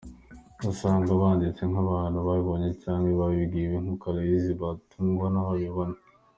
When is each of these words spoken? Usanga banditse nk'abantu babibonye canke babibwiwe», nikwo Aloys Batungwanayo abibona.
Usanga 0.71 1.09
banditse 1.21 1.63
nk'abantu 1.71 2.17
babibonye 2.27 2.67
canke 2.81 3.11
babibwiwe», 3.19 3.77
nikwo 3.83 4.07
Aloys 4.09 4.45
Batungwanayo 4.59 5.49
abibona. 5.55 5.97